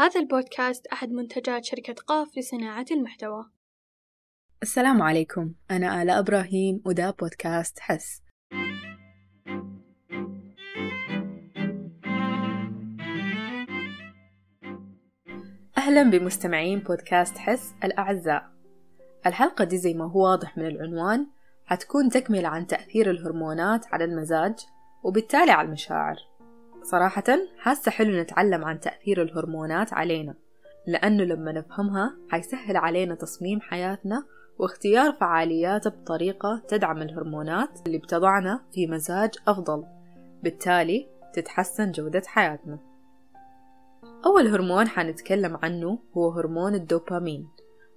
[0.00, 3.44] هذا البودكاست أحد منتجات شركة قاف لصناعة المحتوى.
[4.62, 5.54] السلام عليكم.
[5.70, 8.22] أنا آلاء إبراهيم وده بودكاست حس.
[15.78, 18.50] أهلا بمستمعين بودكاست حس الأعزاء.
[19.26, 21.26] الحلقة دي زي ما هو واضح من العنوان
[21.64, 24.54] حتكون تكملة عن تأثير الهرمونات على المزاج
[25.04, 26.16] وبالتالي على المشاعر.
[26.90, 27.24] صراحة
[27.58, 30.34] حاسة حلو نتعلم عن تأثير الهرمونات علينا
[30.86, 34.24] لأنه لما نفهمها حيسهل علينا تصميم حياتنا
[34.58, 39.84] واختيار فعالياتها بطريقة تدعم الهرمونات اللي بتضعنا في مزاج أفضل
[40.42, 42.78] بالتالي تتحسن جودة حياتنا.
[44.26, 47.48] أول هرمون حنتكلم عنه هو هرمون الدوبامين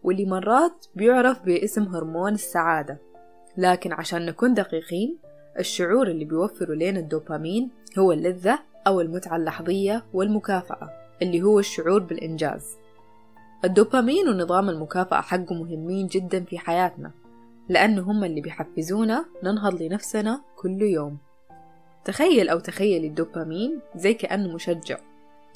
[0.04, 2.98] واللي مرات بيعرف باسم هرمون السعادة.
[3.58, 5.18] لكن عشان نكون دقيقين
[5.60, 10.90] الشعور اللي بيوفره لنا الدوبامين هو اللذة أو المتعة اللحظية والمكافأة
[11.22, 12.78] اللي هو الشعور بالإنجاز.
[13.66, 17.12] الدوبامين ونظام المكافأة حقه مهمين جدا في حياتنا
[17.70, 21.18] لأنه هم اللي بيحفزونا ننهض لنفسنا كل يوم.
[22.06, 24.98] تخيل أو تخيل الدوبامين زي كأنه مشجع.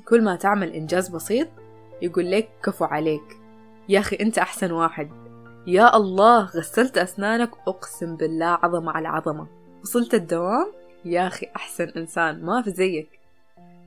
[0.08, 1.48] كل ما تعمل إنجاز بسيط
[2.02, 3.40] يقول لك كفو عليك.
[3.90, 5.09] يا أخي أنت أحسن واحد.
[5.68, 9.48] يا الله غسلت أسنانك أقسم بالله عظمة على عظمة.
[9.84, 10.68] وصلت الدوام؟
[11.06, 13.09] يا أخي أحسن إنسان ما في زيك.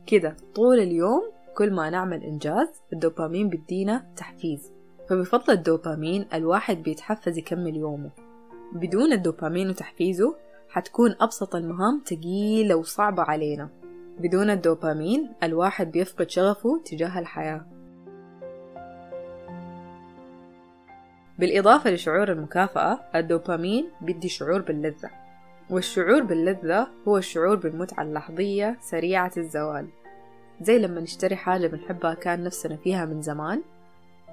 [0.06, 1.22] كده طول اليوم
[1.56, 4.72] كل ما نعمل إنجاز الدوبامين بيدينا تحفيز.
[5.08, 8.10] فبفضل الدوبامين الواحد بيتحفز يكمل يومه.
[8.72, 10.36] بدون الدوبامين وتحفيزه
[10.68, 13.68] حتكون أبسط المهام تقيلة وصعبة علينا.
[14.18, 17.66] بدون الدوبامين الواحد بيفقد شغفه تجاه الحياة.
[21.38, 25.27] بالإضافة لشعور المكافأة الدوبامين بيدي شعور باللذة.
[25.70, 29.88] والشعور باللذة هو الشعور بالمتعة اللحظية سريعة الزوال.
[30.60, 33.62] زي لما نشتري حاجة بنحبها كان نفسنا فيها من زمان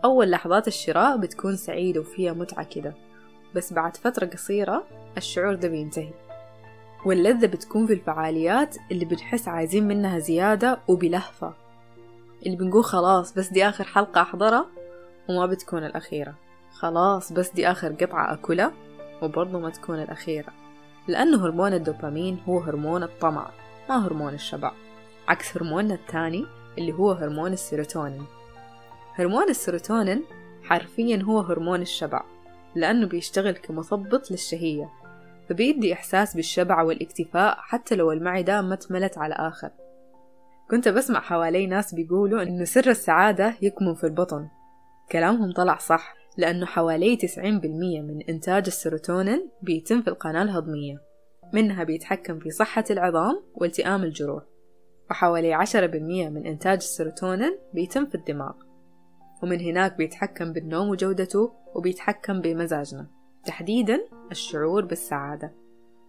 [0.05, 2.93] أول لحظات الشراء بتكون سعيدة وفيها متعة كده
[3.55, 4.83] بس بعد فترة قصيرة
[5.17, 6.13] الشعور ده بينتهي.
[7.05, 11.53] واللذة بتكون في الفعاليات اللي بنحس عايزين منها زيادة وبلهفة
[12.45, 14.65] اللي بنقول خلاص بس دي آخر حلقة أحضرها
[15.29, 16.35] وما بتكون الأخيرة.
[16.71, 18.71] خلاص بس دي آخر قطعة أكلها
[19.21, 20.53] وبرضه ما تكون الأخيرة.
[21.07, 23.49] لأنه هرمون الدوبامين هو هرمون الطمع
[23.89, 24.71] ما هرمون الشبع.
[25.27, 26.45] عكس هرموننا الثاني
[26.77, 28.25] اللي هو هرمون السيروتونين.
[29.15, 30.23] هرمون السيروتونين
[30.63, 32.23] حرفيا هو هرمون الشبع
[32.75, 34.89] لأنه بيشتغل كمثبط للشهية
[35.49, 39.69] فبيدي إحساس بالشبع والاكتفاء حتى لو المعدة ما تملت على آخر.
[40.71, 44.47] كنت بسمع حوالي ناس بيقولوا إنه سر السعادة يكمن في البطن.
[45.11, 46.15] كلامهم طلع صح.
[46.37, 47.37] لأنه حوالي 90%
[48.01, 50.97] من إنتاج السيروتونين بيتم في القناة الهضمية.
[51.53, 54.43] منها بيتحكم في صحة العظام والتئام الجروح.
[55.09, 58.53] وحوالي عشرة بالمية من إنتاج السيروتونين بيتم في الدماغ.
[59.43, 63.07] ومن هناك بيتحكم بالنوم وجودته وبيتحكم بمزاجنا.
[63.45, 63.99] تحديدا
[64.31, 65.53] الشعور بالسعادة.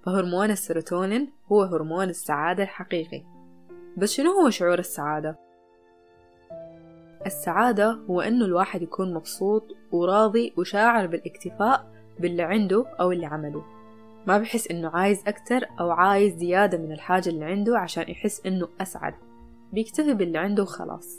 [0.07, 3.23] فهرمون السيروتونين هو هرمون السعادة الحقيقي.
[3.97, 5.46] بس شنو هو شعور السعادة؟
[7.27, 11.87] السعادة هو إنه الواحد يكون مبسوط وراضي وشاعر بالاكتفاء
[12.21, 13.65] باللي عنده أو اللي عمله.
[14.27, 18.69] ما بحس إنه عايز أكتر أو عايز زيادة من الحاجة اللي عنده عشان يحس إنه
[18.81, 19.15] أسعد.
[19.73, 21.19] بيكتفي باللي عنده وخلاص.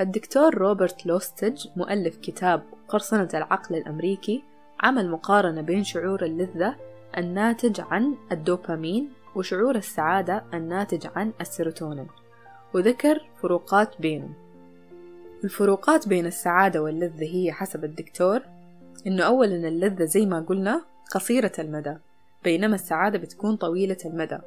[0.00, 4.42] الدكتور روبرت لوستج مؤلف كتاب قرصنة العقل الأمريكي
[4.80, 6.76] عمل مقارنة بين شعور اللذة
[7.18, 12.06] الناتج عن الدوبامين وشعور السعادة الناتج عن السيروتونين
[12.74, 14.34] وذكر فروقات بينهم.
[15.44, 18.42] الفروقات بين السعادة واللذة هي حسب الدكتور
[19.06, 20.84] إنه أولا اللذة زي ما قلنا
[21.14, 21.96] قصيرة المدى
[22.44, 24.38] بينما السعادة بتكون طويلة المدى.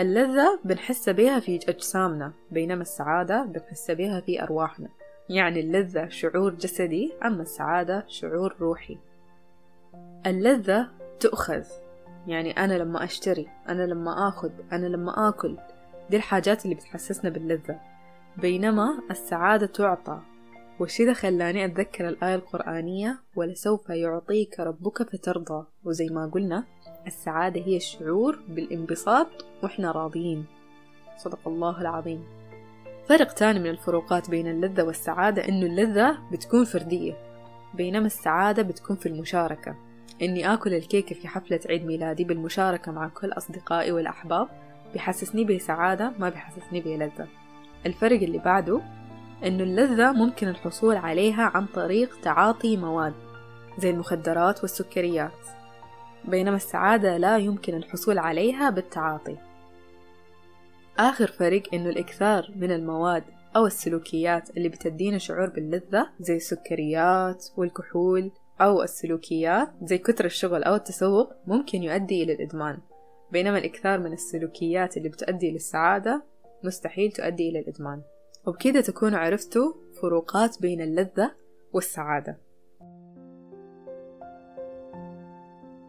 [0.00, 4.88] اللذة بنحس بها في أجسامنا بينما السعادة بنحس بها في أرواحنا.
[5.28, 8.98] يعني اللذة شعور جسدي أما السعادة شعور روحي.
[10.26, 10.88] اللذة
[11.20, 11.64] تؤخذ.
[12.26, 15.56] يعني أنا لما أشتري أنا لما آخذ أنا لما آكل.
[16.10, 17.93] دي الحاجات اللي بتحسسنا باللذة.
[18.36, 20.20] بينما السعادة تعطى.
[21.00, 26.64] ده خلاني أتذكر الآية القرآنية ولسوف يعطيك ربك فترضى وزي ما قلنا
[27.06, 29.26] السعادة هي الشعور بالانبساط
[29.62, 30.46] وإحنا راضيين.
[31.16, 32.24] صدق الله العظيم.
[33.08, 37.16] فرق تاني من الفروقات بين اللذة والسعادة إنه اللذة بتكون فردية
[37.74, 39.76] بينما السعادة بتكون في المشاركة.
[40.22, 44.48] إني آكل الكيكة في حفلة عيد ميلادي بالمشاركة مع كل أصدقائي والأحباب
[44.92, 47.28] بيحسسني بسعادة ما بيحسسني بلذة.
[47.86, 48.80] الفرق اللي بعده
[49.44, 53.14] إنه اللذة ممكن الحصول عليها عن طريق تعاطي مواد
[53.78, 55.32] زي المخدرات والسكريات
[56.24, 59.36] بينما السعادة لا يمكن الحصول عليها بالتعاطي.
[60.98, 63.24] آخر فرق إنه الإكثار من المواد
[63.56, 68.30] أو السلوكيات اللي بتدينا شعور باللذة زي السكريات والكحول
[68.60, 72.78] أو السلوكيات زي كتر الشغل أو التسوق ممكن يؤدي إلى الإدمان
[73.32, 76.22] بينما الإكثار من السلوكيات اللي بتؤدي للسعادة
[76.64, 78.00] مستحيل تؤدي إلى الإدمان.
[78.46, 81.30] وبكذا تكونوا عرفتوا فروقات بين اللذة
[81.72, 82.38] والسعادة.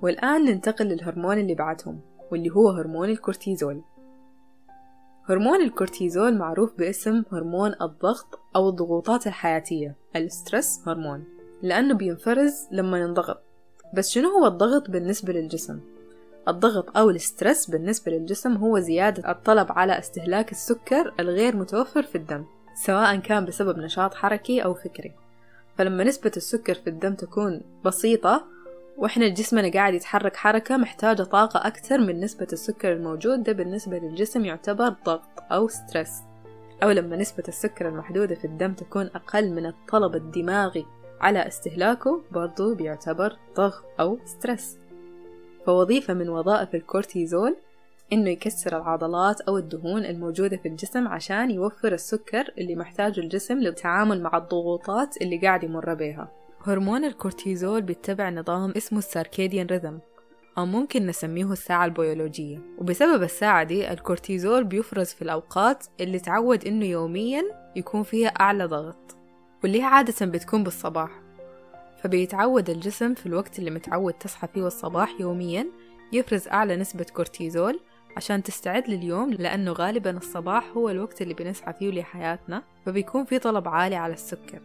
[0.01, 1.99] والآن ننتقل للهرمون اللي بعدهم
[2.31, 3.81] واللي هو هرمون الكورتيزول.
[5.29, 11.23] هرمون الكورتيزول معروف باسم هرمون الضغط أو الضغوطات الحياتية ال stress hormone
[11.61, 13.41] لأنه بينفرز لما ينضغط.
[13.93, 15.79] بس شنو هو الضغط بالنسبة للجسم؟
[16.47, 22.15] الضغط أو ال stress بالنسبة للجسم هو زيادة الطلب على استهلاك السكر الغير متوفر في
[22.15, 22.45] الدم
[22.75, 25.13] سواء كان بسبب نشاط حركي أو فكري.
[25.77, 28.45] فلما نسبة السكر في الدم تكون بسيطة
[28.97, 34.45] وإحنا جسمنا قاعد يتحرك حركة محتاجة طاقة أكثر من نسبة السكر الموجود ده بالنسبة للجسم
[34.45, 36.11] يعتبر ضغط أو stress.
[36.83, 40.85] أو لما نسبة السكر المحدودة في الدم تكون أقل من الطلب الدماغي
[41.21, 44.77] على استهلاكه برضو بيعتبر ضغط أو stress.
[45.65, 47.55] فوظيفة من وظائف الكورتيزول
[48.13, 54.21] إنه يكسر العضلات أو الدهون الموجودة في الجسم عشان يوفر السكر اللي محتاجه الجسم للتعامل
[54.21, 56.31] مع الضغوطات اللي قاعد يمر بيها.
[56.63, 59.99] هرمون الكورتيزول بيتبع نظام اسمه ال circadian rhythm
[60.57, 62.59] أو ممكن نسميه الساعة البيولوجية.
[62.77, 67.43] وبسبب الساعة دي الكورتيزول بيفرز في الأوقات اللي تعود إنه يوميا
[67.75, 69.15] يكون فيها أعلى ضغط
[69.63, 71.24] واللي عادة بتكون بالصباح.
[72.05, 75.67] فبيتعود الجسم في الوقت اللي متعود تصحى فيه الصباح يوميا
[76.13, 77.79] يفرز أعلى نسبة كورتيزول
[78.17, 83.67] عشان تستعد لليوم لأنه غالبا الصباح هو الوقت اللي بنسعى فيه لحياتنا فبيكون في طلب
[83.67, 84.61] عالي على السكر.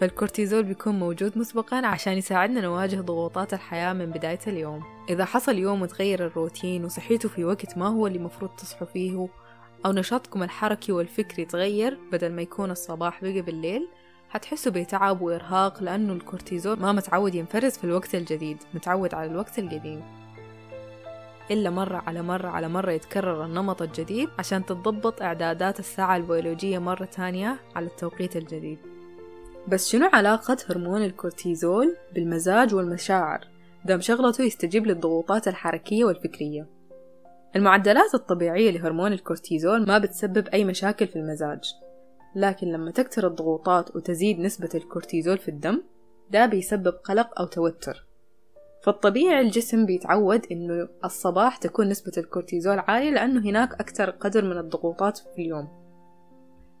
[0.00, 4.82] فالكورتيزول بيكون موجود مسبقا عشان يساعدنا نواجه ضغوطات الحياة من بداية اليوم.
[5.10, 9.28] إذا حصل يوم وتغير الروتين وصحيتوا في وقت ما هو اللي مفروض تصحوا فيه
[9.86, 13.88] أو نشاطكم الحركي والفكري تغير بدل ما يكون الصباح بقى بالليل
[14.30, 20.02] حتحسوا بتعب وإرهاق لأنه الكورتيزول ما متعود ينفرز في الوقت الجديد متعود على الوقت القديم.
[21.50, 27.04] إلا مرة على مرة على مرة يتكرر النمط الجديد عشان تتضبط إعدادات الساعة البيولوجية مرة
[27.04, 28.78] تانية على التوقيت الجديد.
[29.68, 33.40] بس شنو علاقة هرمون الكورتيزول بالمزاج والمشاعر؟
[33.84, 36.66] دام شغلته يستجيب للضغوطات الحركية والفكرية.
[37.56, 41.60] المعدلات الطبيعية لهرمون الكورتيزول ما بتسبب أي مشاكل في المزاج.
[42.34, 45.82] لكن لما تكتر الضغوطات وتزيد نسبة الكورتيزول في الدم
[46.30, 48.06] ده بيسبب قلق أو توتر.
[48.84, 55.18] فالطبيعي الجسم بيتعود إنه الصباح تكون نسبة الكورتيزول عالية لأنه هناك أكثر قدر من الضغوطات
[55.18, 55.68] في اليوم.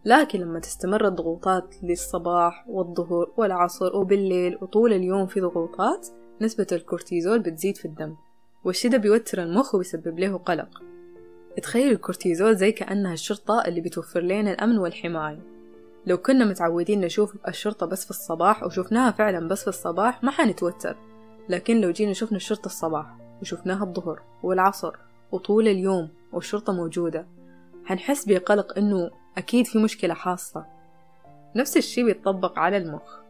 [0.04, 6.08] لكن لما تستمر الضغوطات للصباح والظهر والعصر وبالليل وطول اليوم في ضغوطات
[6.40, 8.16] نسبة الكورتيزول بتزيد في الدم
[8.64, 10.82] والشي ده بيوتر المخ وبيسبب له قلق.
[11.60, 15.38] تخيل الكورتيزول زي كأنها الشرطة اللي بتوفر لنا الأمن والحماية.
[16.06, 20.96] لو كنا متعودين نشوف الشرطة بس في الصباح وشوفناها فعلا بس في الصباح ما حنتوتر.
[21.48, 23.06] لكن لو جينا شفنا الشرطة الصباح
[23.42, 24.96] وشفناها الظهر والعصر
[25.32, 27.26] وطول اليوم والشرطة موجودة
[27.84, 30.66] حنحس بقلق إنه أكيد في مشكلة حاصلة.
[31.56, 33.20] نفس الشي بيتطبق على المخ.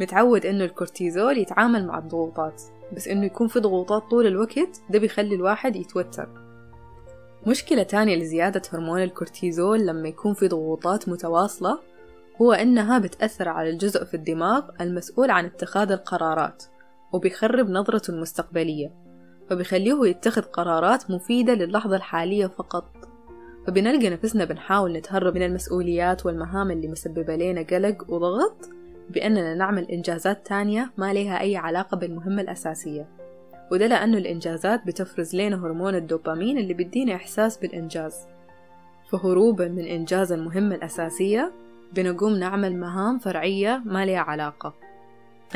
[0.00, 2.62] متعود إنه الكورتيزول يتعامل مع الضغوطات
[2.96, 6.45] بس إنه يكون في ضغوطات طول الوقت ده بيخلي الواحد يتوتر.
[7.46, 11.78] مشكلة تانية لزيادة هرمون الكورتيزول لما يكون في ضغوطات متواصلة
[12.42, 16.64] هو إنها بتأثر على الجزء في الدماغ المسؤول عن اتخاذ القرارات
[17.12, 18.92] وبيخرب نظرته المستقبلية
[19.50, 22.84] فبيخليه يتخذ قرارات مفيدة للحظة الحالية فقط.
[23.66, 28.68] فبنلقى نفسنا بنحاول نتهرب من المسؤوليات والمهام اللي مسببة لنا قلق وضغط
[29.10, 33.08] بأننا نعمل إنجازات تانية ما لها أي علاقة بالمهمة الأساسية.
[33.72, 38.26] وده لأنه الإنجازات بتفرز لنا هرمون الدوبامين اللي بيدينا إحساس بالإنجاز.
[39.10, 41.52] فهروبا من إنجاز المهمة الأساسية
[41.92, 44.74] بنقوم نعمل مهام فرعية ما لها علاقة.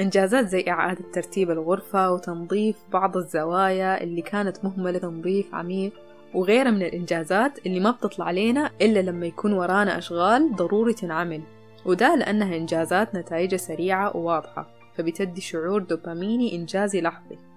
[0.00, 5.92] إنجازات زي إعادة ترتيب الغرفة وتنظيف بعض الزوايا اللي كانت مهملة تنظيف عميق
[6.34, 11.42] وغيرها من الإنجازات اللي ما بتطلع لينا إلا لما يكون ورانا أشغال ضروري تنعمل.
[11.86, 17.49] وده لأنها إنجازات نتائجها سريعة وواضحة فبتدي شعور دوباميني إنجازي لحظي.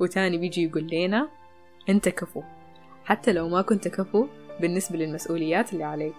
[0.00, 1.28] وتاني بيجي يقول لنا
[1.88, 2.42] أنت كفو
[3.04, 4.26] حتى لو ما كنت كفو
[4.60, 6.14] بالنسبة للمسؤوليات اللي عليك.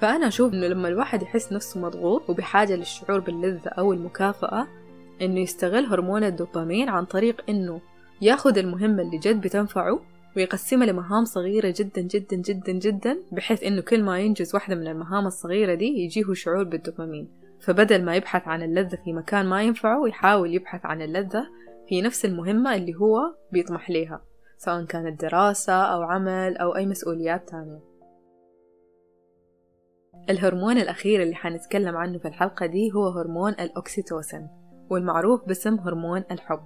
[0.00, 4.66] فأنا أشوف إنه لما الواحد يحس نفسه مضغوط وبحاجة للشعور باللذة أو المكافأة
[5.22, 7.80] إنه يستغل هرمون الدوبامين عن طريق إنه
[8.22, 10.00] ياخد المهمة اللي جد بتنفعه
[10.36, 15.26] ويقسمها لمهام صغيرة جدا جدا جدا جدا بحيث إنه كل ما ينجز واحدة من المهام
[15.26, 17.39] الصغيرة دي يجيه شعور بالدوبامين.
[17.60, 21.46] فبدل ما يبحث عن اللذة في مكان ما ينفعه يحاول يبحث عن اللذة
[21.88, 24.22] في نفس المهمة اللي هو بيطمح ليها
[24.58, 27.80] سواء كانت دراسة أو عمل أو أي مسؤوليات تانية.
[30.30, 34.48] الهرمون الأخير اللي حنتكلم عنه في الحلقة دي هو هرمون الأكسيتوسن
[34.90, 36.64] والمعروف باسم هرمون الحب.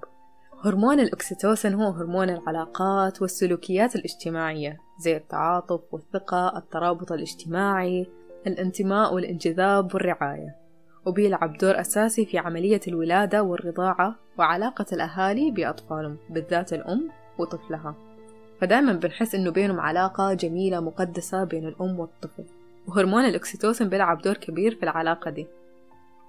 [0.64, 8.06] هرمون الأكسيتوسن هو هرمون العلاقات والسلوكيات الاجتماعية زي التعاطف والثقة الترابط الاجتماعي
[8.46, 10.63] الانتماء والانجذاب والرعاية.
[11.06, 17.94] وبيلعب دور أساسي في عملية الولادة والرضاعة وعلاقة الأهالي بأطفالهم بالذات الأم وطفلها.
[18.60, 22.44] فدائما بنحس إنه بينهم علاقة جميلة مقدسة بين الأم والطفل.
[22.88, 25.46] وهرمون الأكسيتوسن بيلعب دور كبير في العلاقة دي.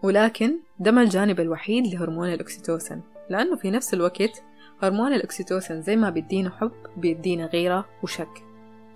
[0.04, 4.44] ولكن ده ما الجانب الوحيد لهرمون الأكسيتوسن لأنه في نفس الوقت
[4.82, 8.44] هرمون الأكسيتوسن زي ما بيدينا حب بيدينا غيرة وشك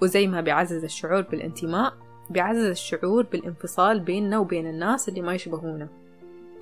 [0.01, 1.93] وزي ما بيعزز الشعور بالانتماء
[2.29, 5.87] بيعزز الشعور بالانفصال بيننا وبين الناس اللي ما يشبهونا.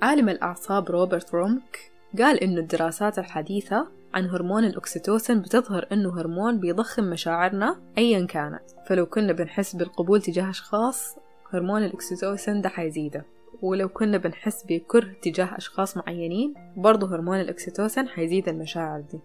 [0.02, 7.04] عالم الأعصاب روبرت رومك قال إنه الدراسات الحديثة عن هرمون الأكسيتوسن بتظهر إنه هرمون بيضخم
[7.04, 8.62] مشاعرنا أيا كانت.
[8.86, 11.16] فلو كنا بنحس بالقبول تجاه أشخاص
[11.50, 13.24] هرمون الأكسيتوسن ده حيزيده.
[13.62, 19.18] ولو كنا بنحس بكره تجاه أشخاص معينين برضه هرمون الأكسيتوسن حيزيد المشاعر دي.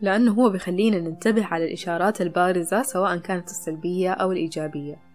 [0.00, 5.09] لأنه هو بيخلينا ننتبه على الإشارات البارزة سواء كانت السلبية أو الإيجابية.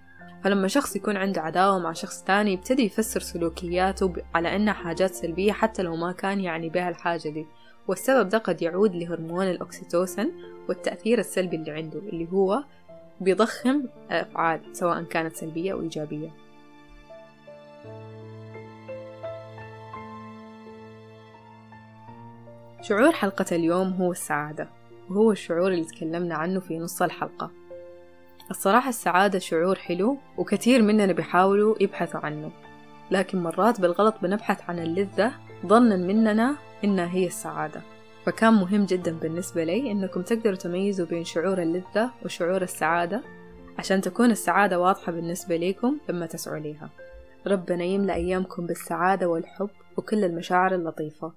[0.45, 5.51] فلما شخص يكون عنده عداوة مع شخص تاني يبتدي يفسر سلوكياته على إنها حاجات سلبية
[5.51, 7.45] حتى لو ما كان يعني بها الحاجة دي.
[7.87, 10.31] والسبب ده قد يعود لهرمون الأكسيتوسن
[10.69, 12.63] والتأثير السلبي اللي عنده اللي هو
[13.21, 16.29] بيضخم أفعال سواء كانت سلبية أو إيجابية.
[22.81, 24.69] شعور حلقة اليوم هو السعادة
[25.09, 27.64] وهو الشعور اللي تكلمنا عنه في نص الحلقة.
[28.51, 32.51] الصراحة السعادة شعور حلو وكثير مننا بيحاولوا يبحثوا عنه
[33.11, 35.31] لكن مرات بالغلط بنبحث عن اللذة
[35.65, 37.81] ظنا مننا إنها هي السعادة.
[38.25, 43.21] فكان مهم جدا بالنسبة لي إنكم تقدروا تميزوا بين شعور اللذة وشعور السعادة
[43.77, 46.89] عشان تكون السعادة واضحة بالنسبة ليكم لما تسعوا ليها.
[47.47, 51.33] ربنا يملأ أيامكم بالسعادة والحب وكل المشاعر اللطيفة.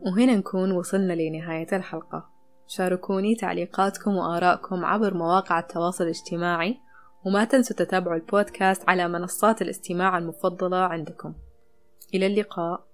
[0.00, 2.39] وهنا نكون وصلنا لنهاية الحلقة.
[2.70, 6.76] شاركوني تعليقاتكم وآرائكم عبر مواقع التواصل الاجتماعي
[7.24, 11.34] وما تنسوا تتابعوا البودكاست على منصات الاستماع المفضلة عندكم.
[12.14, 12.89] إلى اللقاء.